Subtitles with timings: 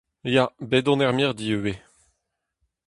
[0.35, 1.79] Ya, bet on er mirdi ivez.